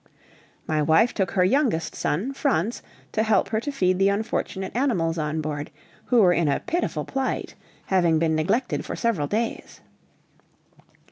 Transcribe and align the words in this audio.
My 0.65 0.81
wife 0.81 1.13
took 1.13 1.29
her 1.37 1.43
youngest 1.43 1.93
son, 1.93 2.33
Franz, 2.33 2.81
to 3.11 3.21
help 3.21 3.49
her 3.49 3.59
to 3.59 3.71
feed 3.71 3.99
the 3.99 4.09
unfortunate 4.09 4.75
animals 4.75 5.19
on 5.19 5.41
board, 5.41 5.69
who 6.05 6.23
were 6.23 6.33
in 6.33 6.47
a 6.47 6.59
pitiful 6.59 7.05
plight, 7.05 7.53
having 7.85 8.17
been 8.17 8.33
neglected 8.35 8.83
for 8.83 8.95
several 8.95 9.27
days. 9.27 9.81